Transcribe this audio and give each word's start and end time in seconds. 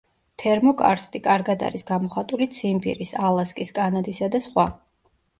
თერმოკარსტი 0.43 1.19
კარგად 1.25 1.65
არის 1.67 1.83
გამოხატული 1.89 2.47
ციმბირის, 2.59 3.11
ალასკის, 3.27 3.73
კანადისა 3.77 4.31
და 4.37 4.41
სხვა. 4.47 4.65